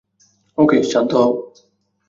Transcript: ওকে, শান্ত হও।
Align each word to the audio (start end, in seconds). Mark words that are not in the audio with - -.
ওকে, 0.57 0.77
শান্ত 0.83 1.11
হও। 1.13 1.31